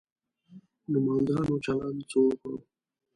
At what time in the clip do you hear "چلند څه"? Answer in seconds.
1.65-2.17